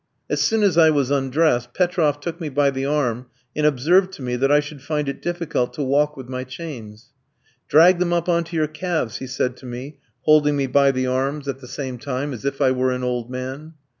As 0.31 0.41
soon 0.41 0.63
as 0.63 0.79
I 0.79 0.89
was 0.89 1.11
undressed, 1.11 1.75
Petroff 1.75 2.19
took 2.19 2.41
me 2.41 2.49
by 2.49 2.71
the 2.71 2.87
arm 2.87 3.27
and 3.55 3.67
observed 3.67 4.11
to 4.13 4.23
me 4.23 4.35
that 4.35 4.51
I 4.51 4.59
should 4.59 4.81
find 4.81 5.07
it 5.07 5.21
difficult 5.21 5.73
to 5.75 5.83
walk 5.83 6.17
with 6.17 6.27
my 6.27 6.43
chains. 6.43 7.13
"Drag 7.67 7.99
them 7.99 8.11
up 8.11 8.27
on 8.27 8.43
to 8.45 8.55
your 8.55 8.65
calves," 8.65 9.17
he 9.17 9.27
said 9.27 9.55
to 9.57 9.67
me, 9.67 9.99
holding 10.21 10.55
me 10.57 10.65
by 10.65 10.89
the 10.89 11.05
arms 11.05 11.47
at 11.47 11.59
the 11.59 11.67
same 11.67 11.99
time, 11.99 12.33
as 12.33 12.45
if 12.45 12.61
I 12.61 12.71
were 12.71 12.91
an 12.91 13.03
old 13.03 13.29
man. 13.29 13.75